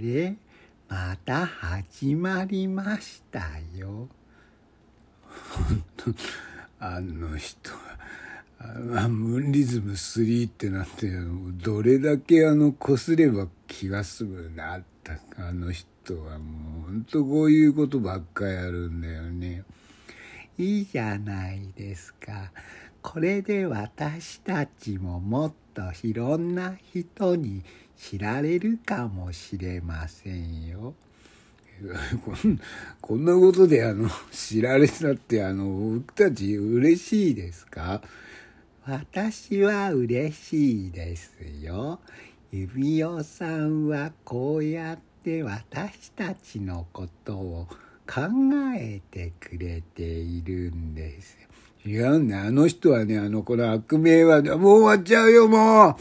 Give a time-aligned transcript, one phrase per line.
[0.00, 0.36] れ
[0.88, 3.40] また始まりました
[3.76, 4.08] よ。
[6.80, 7.70] あの人
[8.58, 11.10] は、ムーンリズム3ってなって、
[11.62, 15.86] どれだけあの、擦れば気が済むなった、あの人
[16.22, 19.49] はもう、ほんとこういうことばっかやるんだよね。
[20.60, 22.52] いいじゃないですか。
[23.00, 27.62] これで私たちももっといろんな人に
[27.96, 30.92] 知られるかもしれませんよ。
[33.00, 38.02] こんなことであの、 知られたってあの、僕たち嬉しいですか？
[38.84, 42.00] 私は嬉しいですよ。
[42.52, 47.68] 指輪さんはこうやって私たちのことを
[48.06, 48.22] 考
[48.76, 51.48] えてくれているんですよ。
[51.86, 52.42] 違うんだ。
[52.42, 55.96] あの人はね、あの、この悪名は、もう終わっちゃうよ、もう